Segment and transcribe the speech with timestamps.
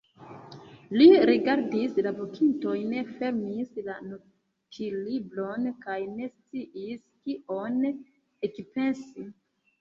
[0.99, 7.79] Li rigardis la vokintojn, fermis la notlibron kaj ne sciis, kion
[8.51, 9.29] ekpensi.